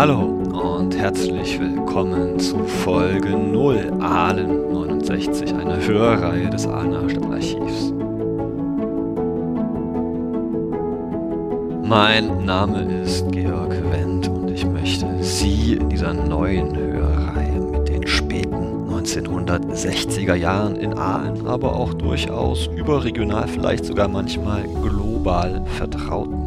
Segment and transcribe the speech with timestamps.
[0.00, 7.92] Hallo und herzlich willkommen zu Folge 0 Aalen 69, eine Hörreihe des Aalener Stadtarchivs.
[11.82, 18.06] Mein Name ist Georg Wendt und ich möchte Sie in dieser neuen Hörreihe mit den
[18.06, 26.39] späten 1960er Jahren in Aalen, aber auch durchaus überregional, vielleicht sogar manchmal global vertraut machen.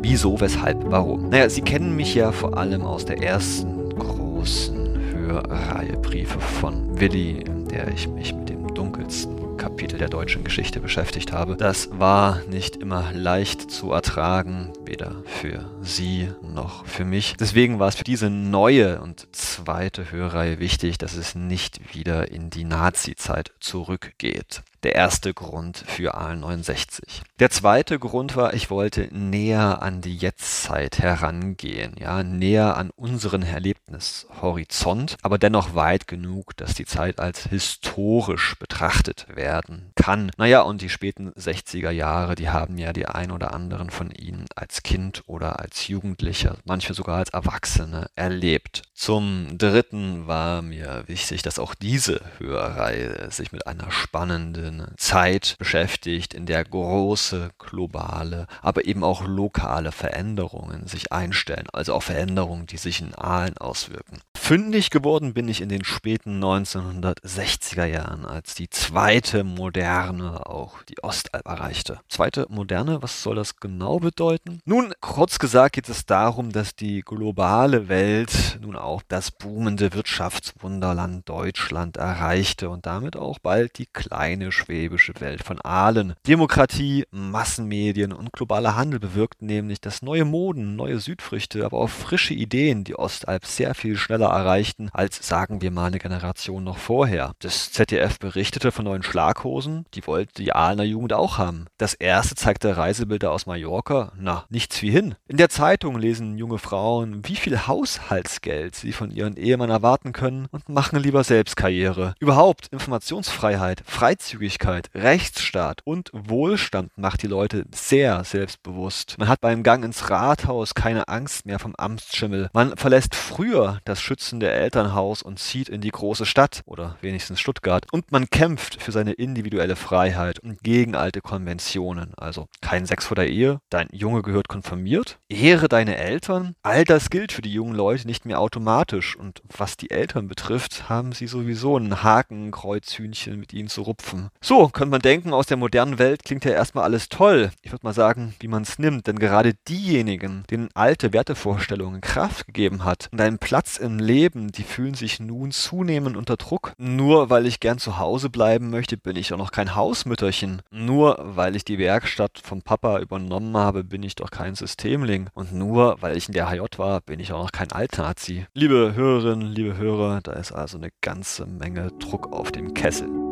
[0.00, 1.28] Wieso, weshalb, warum?
[1.28, 7.40] Naja, Sie kennen mich ja vor allem aus der ersten großen Hörreihe Briefe von Willi,
[7.40, 11.56] in der ich mich mit dem dunkelsten Kapitel der deutschen Geschichte beschäftigt habe.
[11.56, 17.34] Das war nicht immer leicht zu ertragen, weder für Sie noch für mich.
[17.38, 22.50] Deswegen war es für diese neue und zweite Hörreihe wichtig, dass es nicht wieder in
[22.50, 27.22] die Nazi-Zeit zurückgeht der erste Grund für AL69.
[27.40, 33.42] Der zweite Grund war, ich wollte näher an die Jetztzeit herangehen, ja, näher an unseren
[33.42, 40.30] Erlebnishorizont, aber dennoch weit genug, dass die Zeit als historisch betrachtet werden kann.
[40.36, 44.44] Naja, und die späten 60er Jahre, die haben ja die ein oder anderen von Ihnen
[44.54, 48.82] als Kind oder als Jugendlicher, manche sogar als Erwachsene erlebt.
[48.94, 56.34] Zum dritten war mir wichtig, dass auch diese Hörreihe sich mit einer spannenden Zeit beschäftigt,
[56.34, 62.76] in der große globale, aber eben auch lokale Veränderungen sich einstellen, also auch Veränderungen, die
[62.76, 64.20] sich in Aalen auswirken.
[64.48, 71.04] Fündig geworden bin ich in den späten 1960er Jahren, als die zweite Moderne auch die
[71.04, 72.00] Ostalb erreichte.
[72.08, 74.62] Zweite Moderne, was soll das genau bedeuten?
[74.64, 81.28] Nun, kurz gesagt geht es darum, dass die globale Welt nun auch das boomende Wirtschaftswunderland
[81.28, 86.14] Deutschland erreichte und damit auch bald die kleine schwäbische Welt von Aalen.
[86.26, 92.32] Demokratie, Massenmedien und globaler Handel bewirkten nämlich, dass neue Moden, neue Südfrüchte, aber auch frische
[92.32, 97.32] Ideen die Ostalb sehr viel schneller erreichten als, sagen wir mal, eine Generation noch vorher.
[97.40, 101.66] Das ZDF berichtete von neuen Schlaghosen, die wollte die Aalener Jugend auch haben.
[101.76, 105.14] Das erste zeigte Reisebilder aus Mallorca, na, nichts wie hin.
[105.26, 110.46] In der Zeitung lesen junge Frauen, wie viel Haushaltsgeld sie von ihren Ehemann erwarten können
[110.50, 112.14] und machen lieber selbst Karriere.
[112.20, 119.16] Überhaupt Informationsfreiheit, Freizügigkeit, Rechtsstaat und Wohlstand macht die Leute sehr selbstbewusst.
[119.18, 122.50] Man hat beim Gang ins Rathaus keine Angst mehr vom Amtsschimmel.
[122.52, 127.86] Man verlässt früher das schützende Elternhaus und zieht in die große Stadt oder wenigstens Stuttgart.
[127.92, 132.12] Und man kämpft für seine individuelle Freiheit und gegen alte Konventionen.
[132.18, 136.54] Also kein Sex vor der Ehe, dein Junge gehört konfirmiert, ehre deine Eltern.
[136.62, 139.16] All das gilt für die jungen Leute nicht mehr automatisch.
[139.16, 144.28] Und was die Eltern betrifft, haben sie sowieso einen Hakenkreuzhühnchen mit ihnen zu rupfen.
[144.42, 147.50] So, könnte man denken, aus der modernen Welt klingt ja erstmal alles toll.
[147.62, 152.44] Ich würde mal sagen, wie man es nimmt, denn gerade diejenigen, denen alte Wertevorstellungen Kraft
[152.44, 156.72] gegeben hat und einen Platz im Leben, die fühlen sich nun zunehmend unter Druck.
[156.76, 160.62] Nur weil ich gern zu Hause bleiben möchte, bin ich doch noch kein Hausmütterchen.
[160.70, 165.28] Nur weil ich die Werkstatt vom Papa übernommen habe, bin ich doch kein Systemling.
[165.34, 168.46] Und nur weil ich in der HJ war, bin ich auch noch kein Altnazi.
[168.54, 173.27] Liebe Hörerinnen, liebe Hörer, da ist also eine ganze Menge Druck auf dem Kessel.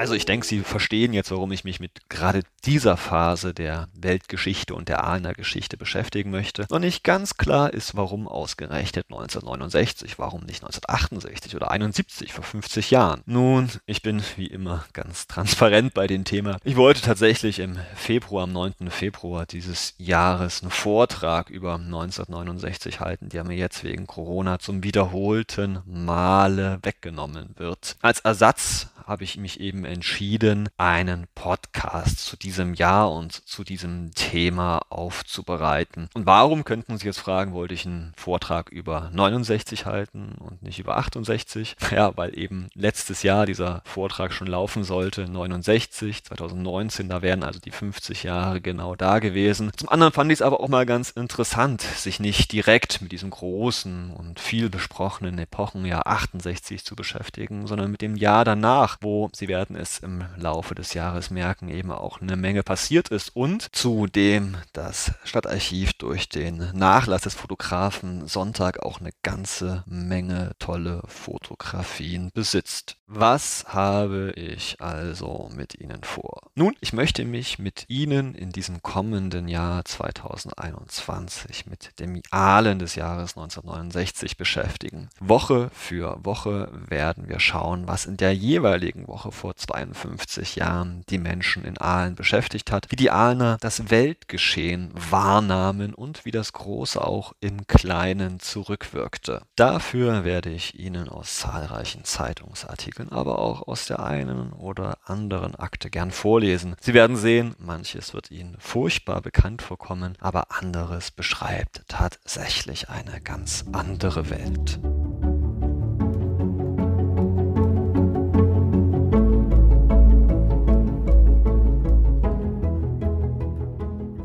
[0.00, 4.74] Also ich denke, Sie verstehen jetzt, warum ich mich mit gerade dieser Phase der Weltgeschichte
[4.74, 6.66] und der Ahner Geschichte beschäftigen möchte.
[6.70, 12.90] Noch nicht ganz klar ist, warum ausgerechnet 1969, warum nicht 1968 oder 71 vor 50
[12.90, 13.20] Jahren.
[13.26, 16.56] Nun, ich bin wie immer ganz transparent bei dem Thema.
[16.64, 18.88] Ich wollte tatsächlich im Februar, am 9.
[18.88, 25.80] Februar dieses Jahres einen Vortrag über 1969 halten, der mir jetzt wegen Corona zum wiederholten
[25.84, 27.96] Male weggenommen wird.
[28.00, 34.12] Als Ersatz habe ich mich eben entschieden, einen Podcast zu diesem Jahr und zu diesem
[34.14, 36.08] Thema aufzubereiten.
[36.14, 40.78] Und warum könnten Sie jetzt fragen, wollte ich einen Vortrag über 69 halten und nicht
[40.78, 41.76] über 68?
[41.90, 47.58] Ja, weil eben letztes Jahr dieser Vortrag schon laufen sollte, 69, 2019, da wären also
[47.58, 49.72] die 50 Jahre genau da gewesen.
[49.76, 53.30] Zum anderen fand ich es aber auch mal ganz interessant, sich nicht direkt mit diesem
[53.30, 59.48] großen und viel besprochenen Epochenjahr 68 zu beschäftigen, sondern mit dem Jahr danach, wo, Sie
[59.48, 64.56] werden es im Laufe des Jahres merken, eben auch eine Menge passiert ist und zudem
[64.72, 72.96] das Stadtarchiv durch den Nachlass des Fotografen Sonntag auch eine ganze Menge tolle Fotografien besitzt.
[73.06, 76.42] Was habe ich also mit Ihnen vor?
[76.54, 82.94] Nun, ich möchte mich mit Ihnen in diesem kommenden Jahr 2021 mit dem Aalen des
[82.94, 85.08] Jahres 1969 beschäftigen.
[85.18, 91.18] Woche für Woche werden wir schauen, was in der jeweiligen Regenbogenwoche vor 52 Jahren die
[91.18, 97.02] Menschen in Aalen beschäftigt hat, wie die Aalener das Weltgeschehen wahrnahmen und wie das Große
[97.02, 99.42] auch im Kleinen zurückwirkte.
[99.56, 105.90] Dafür werde ich Ihnen aus zahlreichen Zeitungsartikeln, aber auch aus der einen oder anderen Akte
[105.90, 106.76] gern vorlesen.
[106.80, 113.64] Sie werden sehen, manches wird Ihnen furchtbar bekannt vorkommen, aber anderes beschreibt tatsächlich eine ganz
[113.72, 114.80] andere Welt.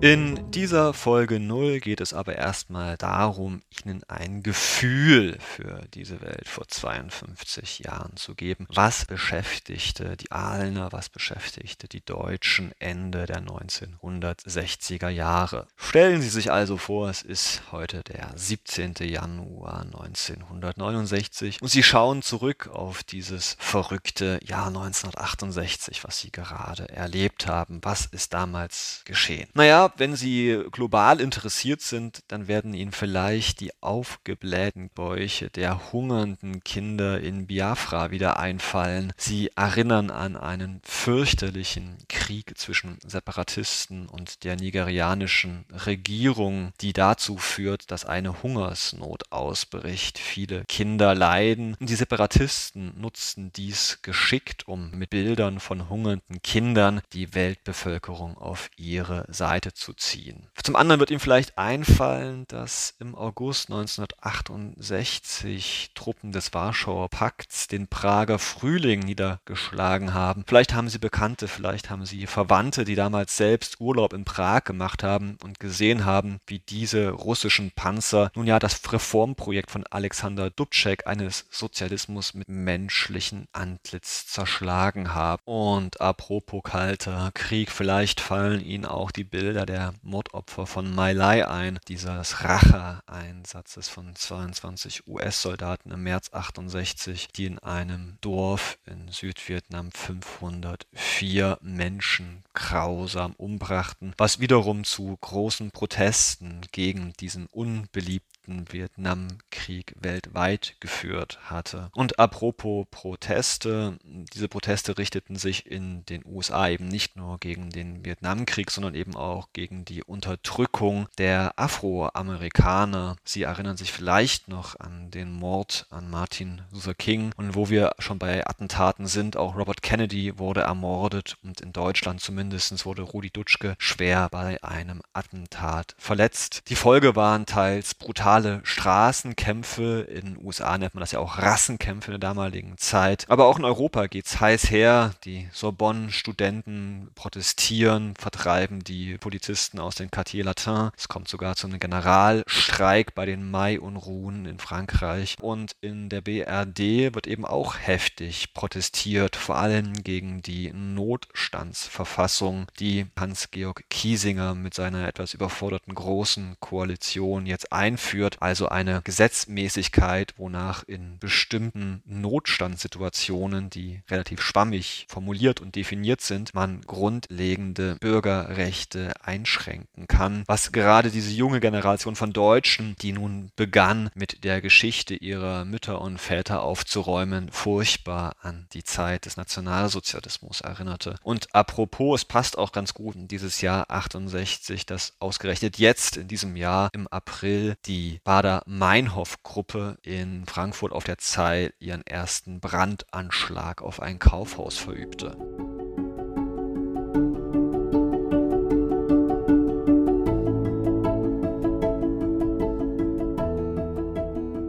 [0.06, 6.48] In dieser Folge 0 geht es aber erstmal darum, Ihnen ein Gefühl für diese Welt
[6.48, 8.68] vor 52 Jahren zu geben.
[8.69, 15.66] Was beschäftigte die Aalener, was beschäftigte die Deutschen Ende der 1960er Jahre?
[15.75, 18.94] Stellen Sie sich also vor, es ist heute der 17.
[19.00, 27.48] Januar 1969 und Sie schauen zurück auf dieses verrückte Jahr 1968, was Sie gerade erlebt
[27.48, 27.80] haben.
[27.81, 29.50] Was ist damals geschehen?
[29.56, 36.63] Naja, wenn Sie global interessiert sind, dann werden Ihnen vielleicht die aufgeblähten Bäuche der hungernden
[36.63, 39.13] Kinder in Biafra wieder einfallen.
[39.18, 47.92] Sie erinnern an einen fürchterlichen Krieg zwischen Separatisten und der nigerianischen Regierung, die dazu führt,
[47.92, 50.19] dass eine Hungersnot ausbricht.
[50.19, 51.77] Viele Kinder leiden.
[51.80, 59.25] Die Separatisten nutzten dies geschickt, um mit Bildern von hungernden Kindern die Weltbevölkerung auf ihre
[59.30, 60.48] Seite zu ziehen.
[60.62, 67.88] Zum anderen wird ihm vielleicht einfallen, dass im August 1968 Truppen des Warschauer Pakts den
[67.88, 70.44] Prager Frühling niedergeschlagen haben.
[70.48, 75.04] Vielleicht haben sie Bekannte, vielleicht haben sie Verwandte, die damals selbst Urlaub in Prag gemacht
[75.04, 81.08] haben und gesehen haben, wie diese russischen Panzer nun ja das Reformprojekt von Alexander Dubček
[81.08, 85.42] eines Sozialismus mit menschlichen Antlitz zerschlagen haben.
[85.46, 91.48] Und apropos kalter Krieg, vielleicht fallen ihnen auch die Bilder der Mordopfer von My Lai
[91.48, 99.92] ein, dieses Rache-Einsatzes von 22 US-Soldaten im März 68, die in einem Dorf in Südvietnam
[99.92, 110.75] 504 Menschen grausam umbrachten, was wiederum zu großen Protesten gegen diesen unbeliebten Konflikten Vietnamkrieg weltweit
[110.80, 111.89] geführt hatte.
[111.94, 118.06] Und apropos Proteste, diese Proteste richteten sich in den USA eben nicht nur gegen den
[118.06, 123.15] Vietnamkrieg, sondern eben auch gegen die Unterdrückung der Afroamerikaner.
[123.24, 127.94] Sie erinnern sich vielleicht noch an den Mord an Martin Luther King und wo wir
[128.00, 133.30] schon bei Attentaten sind, auch Robert Kennedy wurde ermordet und in Deutschland zumindest wurde Rudi
[133.30, 136.63] Dutschke schwer bei einem Attentat verletzt.
[136.68, 140.08] Die Folge waren teils brutal brutale Straßenkämpfe.
[140.10, 143.26] In den USA nennt man das ja auch Rassenkämpfe in der damaligen Zeit.
[143.30, 145.14] Aber auch in Europa geht es heiß her.
[145.24, 150.90] Die Sorbonne-Studenten protestieren, vertreiben die Polizisten aus den Quartier Latin.
[150.98, 155.38] Es kommt sogar zu einem Generalstreik bei den Mai-Unruhen in Frankreich.
[155.42, 163.06] Und in der BRD wird eben auch heftig protestiert, vor allem gegen die Notstandsverfassung, die
[163.18, 170.84] Hans-Georg Kiesinger mit seiner etwas überforderten großen Koalition jetzt einführt einführt, also eine Gesetzmäßigkeit, wonach
[170.88, 180.44] in bestimmten Notstandssituationen, die relativ schwammig formuliert und definiert sind, man grundlegende Bürgerrechte einschränken kann,
[180.48, 186.02] was gerade diese junge Generation von Deutschen, die nun begann, mit der Geschichte ihrer Mütter
[186.02, 191.16] und Väter aufzuräumen, furchtbar an die Zeit des Nationalsozialismus erinnerte.
[191.24, 196.28] Und apropos, es passt auch ganz gut in dieses Jahr 68, dass ausgerechnet jetzt in
[196.28, 204.02] diesem Jahr im April die Bader-Meinhof-Gruppe in Frankfurt auf der Zeil ihren ersten Brandanschlag auf
[204.02, 205.38] ein Kaufhaus verübte.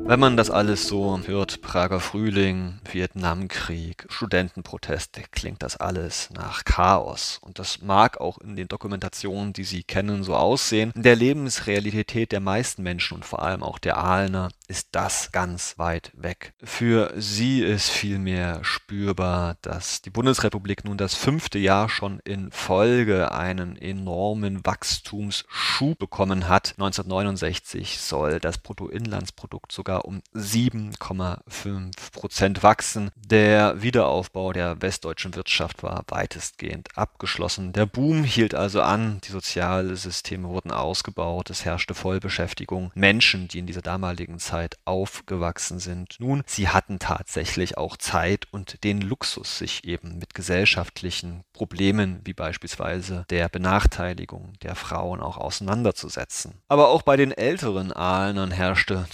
[0.09, 7.41] Wenn man das alles so hört, Prager Frühling, Vietnamkrieg, Studentenproteste, klingt das alles nach Chaos.
[7.43, 10.93] Und das mag auch in den Dokumentationen, die Sie kennen, so aussehen.
[10.95, 15.79] In der Lebensrealität der meisten Menschen und vor allem auch der Aalener ist das ganz
[15.79, 16.53] weit weg.
[16.63, 23.33] Für sie ist vielmehr spürbar, dass die Bundesrepublik nun das fünfte Jahr schon in Folge
[23.33, 26.75] einen enormen Wachstumsschub bekommen hat.
[26.79, 33.11] 1969 soll das Bruttoinlandsprodukt sogar um 7,5 5% wachsen.
[33.17, 37.73] Der Wiederaufbau der westdeutschen Wirtschaft war weitestgehend abgeschlossen.
[37.73, 42.93] Der Boom hielt also an, die Sozialsysteme wurden ausgebaut, es herrschte Vollbeschäftigung.
[42.95, 48.85] Menschen, die in dieser damaligen Zeit aufgewachsen sind, nun, sie hatten tatsächlich auch Zeit und
[48.85, 56.55] den Luxus, sich eben mit gesellschaftlichen Problemen wie beispielsweise der Benachteiligung der Frauen auch auseinanderzusetzen.
[56.69, 59.07] Aber auch bei den älteren Ahlnern herrschte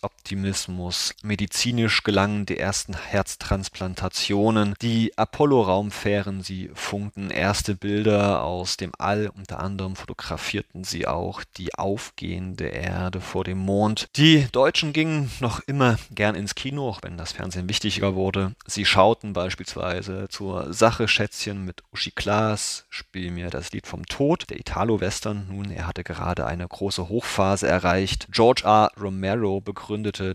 [0.00, 1.14] Zukunftsoptimismus.
[1.22, 4.74] Medizinisch gelangen die ersten Herztransplantationen.
[4.80, 9.30] Die Apollo-Raumfähren, sie funkten erste Bilder aus dem All.
[9.36, 14.08] Unter anderem fotografierten sie auch die aufgehende Erde vor dem Mond.
[14.16, 18.54] Die Deutschen gingen noch immer gern ins Kino, auch wenn das Fernsehen wichtiger wurde.
[18.66, 24.48] Sie schauten beispielsweise zur Sache Schätzchen mit Uschi Klaas, Spiel mir das Lied vom Tod,
[24.50, 25.46] der Italo-Western.
[25.50, 28.28] Nun, er hatte gerade eine große Hochphase erreicht.
[28.30, 28.90] George R.
[29.00, 29.89] Romero begründete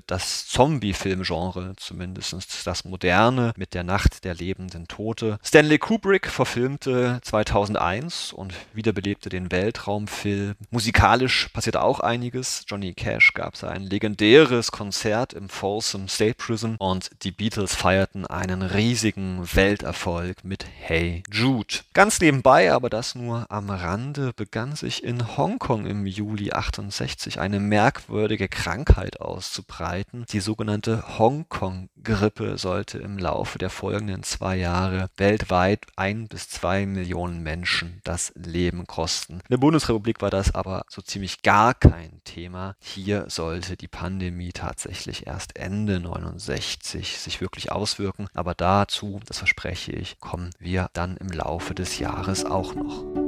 [0.07, 5.39] das Zombie-Filmgenre, zumindest das moderne, mit der Nacht der lebenden Tote.
[5.43, 10.55] Stanley Kubrick verfilmte 2001 und wiederbelebte den Weltraumfilm.
[10.69, 12.65] Musikalisch passierte auch einiges.
[12.67, 18.61] Johnny Cash gab sein legendäres Konzert im Folsom State Prison und die Beatles feierten einen
[18.61, 21.75] riesigen Welterfolg mit Hey Jude.
[21.93, 27.59] Ganz nebenbei, aber das nur am Rande, begann sich in Hongkong im Juli 68 eine
[27.59, 30.25] merkwürdige Krankheit auszubreiten.
[30.31, 37.43] Die sogenannte Hongkong-Grippe sollte im Laufe der folgenden zwei Jahre weltweit ein bis zwei Millionen
[37.43, 39.33] Menschen das Leben kosten.
[39.33, 42.75] In der Bundesrepublik war das aber so ziemlich gar kein Thema.
[42.79, 48.27] Hier sollte die Pandemie tatsächlich erst Ende 69 sich wirklich auswirken.
[48.33, 53.24] Aber dazu, das verspreche ich, kommen wir dann im Laufe des Jahres auch noch.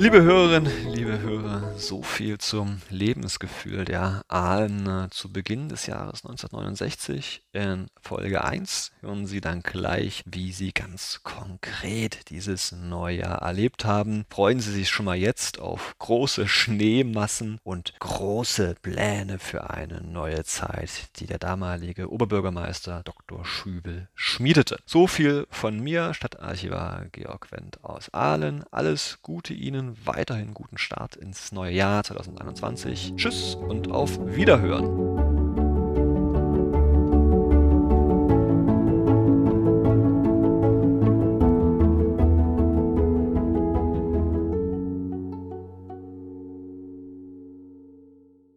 [0.00, 7.42] Liebe Hörerinnen, liebe Hörer, so viel zum Lebensgefühl der Aalen zu Beginn des Jahres 1969.
[7.58, 14.26] In Folge 1 hören Sie dann gleich, wie Sie ganz konkret dieses Neujahr erlebt haben.
[14.30, 20.44] Freuen Sie sich schon mal jetzt auf große Schneemassen und große Pläne für eine neue
[20.44, 23.44] Zeit, die der damalige Oberbürgermeister Dr.
[23.44, 24.78] Schübel schmiedete.
[24.86, 28.62] So viel von mir, Stadtarchivar Georg Wendt aus Aalen.
[28.70, 33.14] Alles Gute Ihnen, weiterhin guten Start ins neue Jahr 2021.
[33.16, 35.27] Tschüss und auf Wiederhören.